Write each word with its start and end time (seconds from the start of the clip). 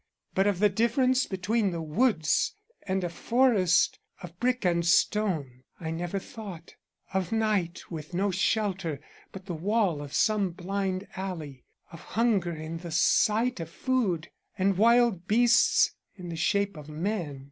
But 0.33 0.47
of 0.47 0.57
the 0.57 0.67
difference 0.69 1.27
between 1.27 1.69
the 1.69 1.81
woods 1.83 2.55
and 2.87 3.03
a 3.03 3.07
forest 3.09 3.99
of 4.23 4.39
brick 4.39 4.65
and 4.65 4.83
stone 4.83 5.61
I 5.79 5.91
never 5.91 6.17
thought; 6.17 6.73
of 7.13 7.31
night 7.31 7.83
with 7.91 8.11
no 8.11 8.31
shelter 8.31 8.99
but 9.31 9.45
the 9.45 9.53
wall 9.53 10.01
of 10.01 10.11
some 10.15 10.53
blind 10.53 11.07
alley; 11.15 11.65
of 11.91 11.99
hunger 11.99 12.55
in 12.55 12.77
the 12.79 12.89
sight 12.89 13.59
of 13.59 13.69
food, 13.69 14.31
and 14.57 14.75
wild 14.75 15.27
beasts 15.27 15.91
in 16.15 16.29
the 16.29 16.35
shape 16.35 16.77
of 16.77 16.89
men. 16.89 17.39